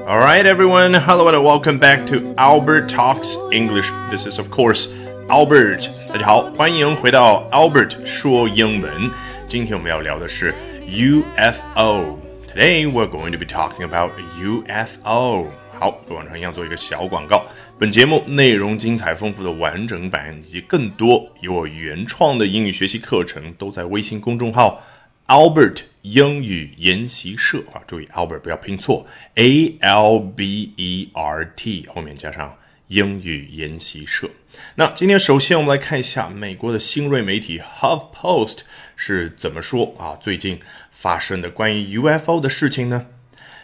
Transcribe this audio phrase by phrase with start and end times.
[0.00, 0.94] All right, everyone.
[0.94, 3.90] Hello and welcome back to Albert Talks English.
[4.10, 4.88] This is, of course,
[5.28, 5.88] Albert.
[6.08, 9.10] 大家好，欢迎回到 Albert 说英文。
[9.48, 12.18] 今天我们要聊的是 UFO.
[12.46, 15.48] Today we're going to be talking about UFO.
[15.78, 17.44] 好，和往常一样做一个小广告。
[17.78, 24.82] 本节目内容精彩丰富的完整版以及更多由我原创的英语学习课程，都在微信公众号
[25.26, 27.81] Albert 英语研习社啊。
[27.87, 29.05] 注意 Albert 不要拼错
[29.35, 34.29] ，A L B E R T 后面加上英语研习社。
[34.75, 38.59] 那今天首先我们来看一下美国的新锐媒体 HuffPost
[38.95, 40.17] 是怎么说啊？
[40.21, 40.59] 最近
[40.91, 43.07] 发生的关于 UFO 的事情呢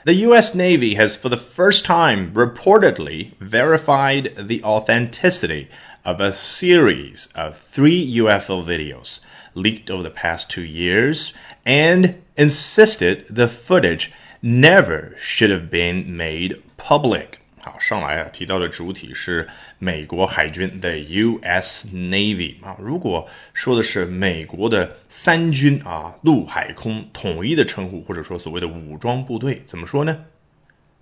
[0.08, 0.56] ？The U.S.
[0.56, 5.68] Navy has, for the first time, reportedly verified the authenticity
[6.06, 9.20] of a series of three UFO videos
[9.54, 11.34] leaked over the past two years
[11.66, 17.42] and insisted the footage never should have been made public.
[17.68, 19.46] 啊，上来啊提到的主体是
[19.78, 21.90] 美国海军的 U.S.
[21.90, 22.78] Navy 啊。
[22.80, 30.26] 如果说的是美国的三军啊，陆海空统一的称呼，或者说所谓的武装部队，怎么说呢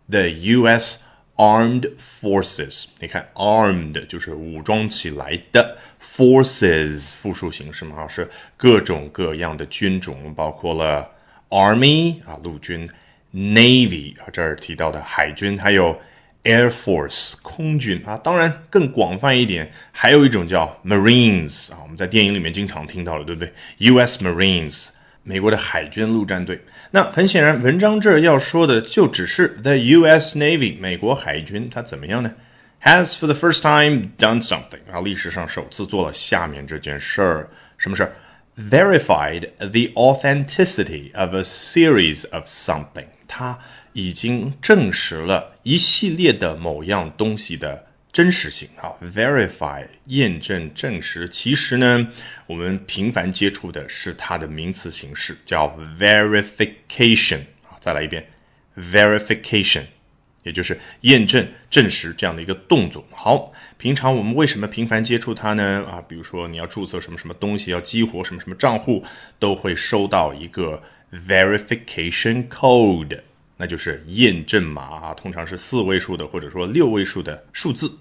[0.10, 1.02] ？The U.S.
[1.36, 2.86] Armed Forces。
[3.00, 11.12] 你看，armed 就是武装起来的，forces 复数形式嘛，是各种各样的军种，包括了
[11.50, 12.90] Army 啊，陆军
[13.32, 16.02] ；Navy 啊，这儿提到的海军，还有。
[16.46, 24.24] Air Force 空军啊，当然更广泛一点，还有一种叫 Marines 啊，我们在电影里面经常听到的，对不对？U.S.
[24.24, 24.90] Marines
[25.24, 26.62] 美国的海军陆战队。
[26.92, 30.38] 那很显然，文章这儿要说的就只是 The U.S.
[30.38, 32.32] Navy 美国海军，它怎么样呢
[32.84, 38.14] ？Has for the first time done something 啊，历史上首次做了下面这件事儿，什么事儿
[38.58, 43.60] ？Verified the authenticity of a series of something，它。
[43.98, 51.30] 已经证实了一系列的某样东西的真实性啊，verify 验证证实。
[51.30, 52.10] 其实呢，
[52.46, 57.80] 我们频繁接触的是它的名词形式，叫 verification 啊。
[57.80, 58.28] 再来一遍
[58.78, 59.84] ，verification，
[60.44, 63.08] 也就是验证、证实这样的一个动作。
[63.12, 65.86] 好，平常我们为什么频繁接触它呢？
[65.90, 69.06] 啊，比如说你要注册什么什么东西，要激活什么什么账户，
[69.40, 73.22] 都会收到一个 verification code。
[73.58, 77.92] 那就是验证码啊，通常是四位数的或者说六位数的数字。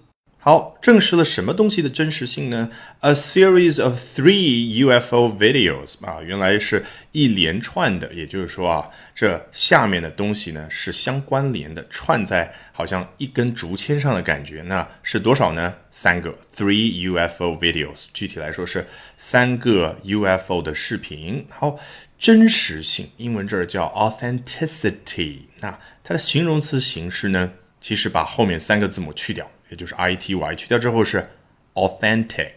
[0.44, 14.60] 好，证实了什么东西的真实性呢？A series of three UFO videos 啊，原来是一连串的，也就是说啊，这下面的东西呢是相关联的，串在好像一根竹签上的感觉。
[14.60, 15.72] 那是多少呢？
[15.90, 21.46] 三个，three UFO videos，具体来说是三个 UFO 的视频。
[21.48, 21.80] 好。
[22.18, 25.38] 真实性，英文这儿叫 authenticity。
[25.60, 27.52] 那它的形容词形式呢？
[27.80, 31.28] 其实把后面三个字母去掉，也就是 i t y 去掉之后是
[31.74, 32.52] authentic。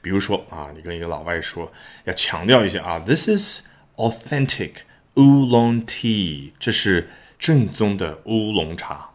[0.00, 1.72] 比如说啊，你跟一个老外说，
[2.04, 3.62] 要强调一下啊，this is
[3.96, 4.72] authentic
[5.14, 9.11] oolong tea，这是正宗的乌龙茶。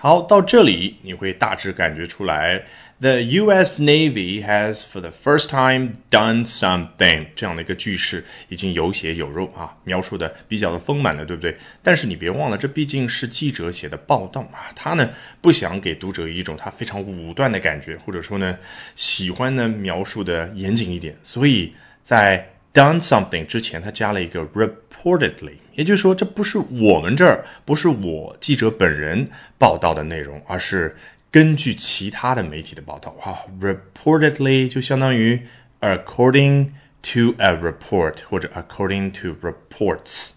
[0.00, 2.62] 好，到这里你会大致感觉出来。
[3.00, 3.82] The U.S.
[3.82, 11.56] Navy has for the first time done something 这样的一个句式已经有血有肉啊，描述的比较的丰满了，对不对？
[11.82, 15.10] 但是你别忘了，这毕竟是记者写的报道啊，他呢
[15.40, 18.56] 不想给读者一种他非常武断的感觉，或者说呢
[18.94, 21.72] 喜欢呢描述的严谨一点，所以
[22.04, 30.95] 在 done something 之前，他加了一个 reportedly，也就是说这不是我们这儿不是我记者本人报道的内容，而是。
[31.31, 35.41] 根据其他的媒体的报道，哈，reportedly 就相当于
[35.79, 36.67] according
[37.01, 40.33] to a report 或者 according to reports。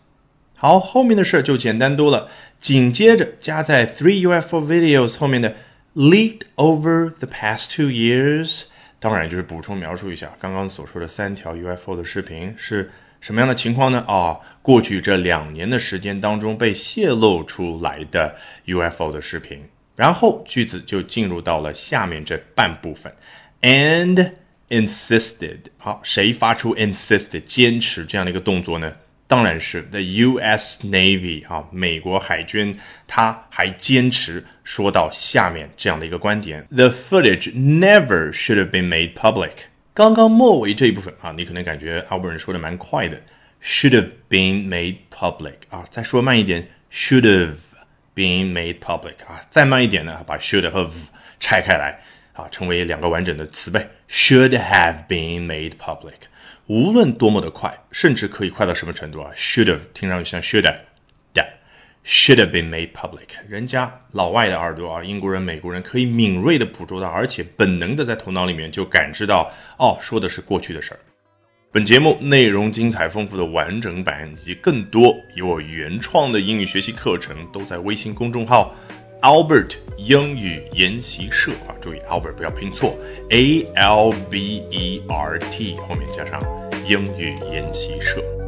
[0.54, 2.30] 好，后面的事就简单多了。
[2.58, 5.54] 紧接着加在 three UFO videos 后面的
[5.94, 8.62] leaked over the past two years，
[9.01, 14.05] 当然就是补充描述一下刚刚所说的三条 UFO 的视频是什么样的情况呢？
[14.07, 18.35] 啊，过去这两年的时间当中被泄露出来的
[18.65, 19.67] UFO 的视频。
[19.95, 23.11] 然后句子就进入到了下面这半部分
[23.61, 24.33] ，and
[24.69, 25.57] insisted。
[25.77, 28.93] 好，谁发出 insisted 坚持这样的一个动作呢？
[29.30, 30.86] 当然是 the U.S.
[30.86, 32.78] Navy 啊，美国海军。
[33.06, 39.52] 他还坚持说到下面这样的一个观点：The footage never should have been made public。
[39.94, 43.20] 刚刚末尾这一部分啊，你可能感觉阿伯人说的蛮快的，
[43.62, 50.90] should have been made public 啊，再说慢一点，should have。being made public 啊，再慢一点呢，把 should 和 have
[51.38, 52.00] 拆开来
[52.32, 53.90] 啊，成为两个完整的词呗。
[54.08, 56.14] Should have been made public。
[56.71, 60.77] 无论多么的快，甚至可以快到什么程度啊？Should have 听上去像 should have
[62.05, 63.27] should have been made public。
[63.49, 70.99] 人家老外的耳朵啊，英国人、美国人可以敏锐的捕捉到，而且本能的在头脑里面就感知到，哦，说的是过去的事儿。
[71.73, 78.73] 本节目内容精彩丰富的完整版以及更多由我原创的英语学习课程，都在微信公众号
[79.21, 81.75] Albert 英语研习社啊。
[81.79, 82.95] 注意，Albert 不要拼错
[83.29, 86.41] ，A L B E R T 后面加上
[86.87, 88.40] 英语研习社。